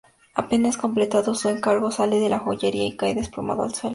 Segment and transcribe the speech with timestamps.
[0.33, 3.89] Apenas completado su encargo, sale de la joyería y cae desplomado al suelo.